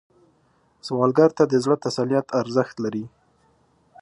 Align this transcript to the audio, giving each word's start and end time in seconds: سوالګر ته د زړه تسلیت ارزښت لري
سوالګر 0.85 1.29
ته 1.37 1.43
د 1.47 1.53
زړه 1.63 1.75
تسلیت 1.85 2.27
ارزښت 2.41 2.75
لري 2.85 3.05